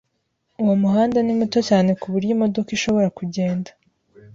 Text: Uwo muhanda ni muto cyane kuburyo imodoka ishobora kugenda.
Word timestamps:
Uwo 0.61 0.73
muhanda 0.81 1.17
ni 1.21 1.33
muto 1.39 1.59
cyane 1.69 1.89
kuburyo 2.01 2.29
imodoka 2.35 2.69
ishobora 2.77 3.07
kugenda. 3.17 3.69